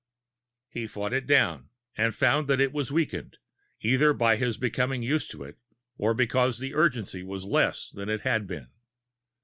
[0.71, 3.37] He fought it down, and found that it was weakened,
[3.81, 5.59] either by his becoming used to it
[5.95, 8.69] or because the urgency was less than it had been.